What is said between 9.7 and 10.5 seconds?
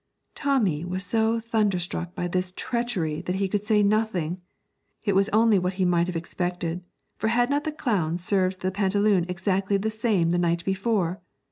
the same the